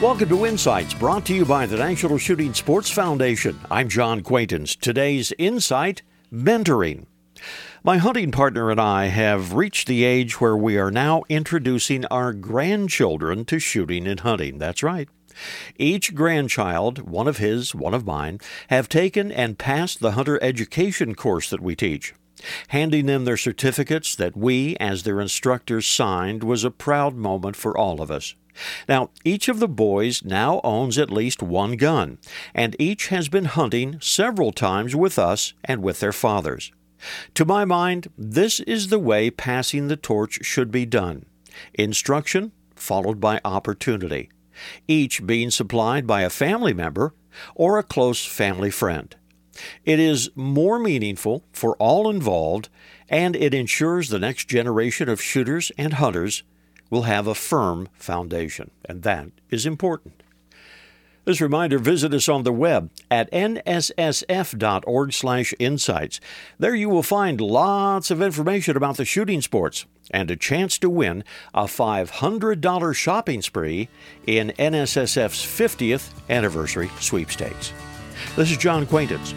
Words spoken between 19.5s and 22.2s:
passed the hunter education course that we teach.